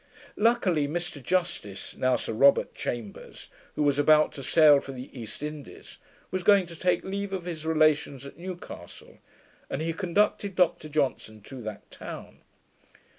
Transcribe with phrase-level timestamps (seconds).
[0.35, 5.43] Luckily Mr Justice (now Sir Robert) Chambers, who was about to sail for the East
[5.43, 5.99] Indies,
[6.31, 9.19] was going to take leave of his relations at Newcastle,
[9.69, 12.41] and he conducted Dr Johnson to that town.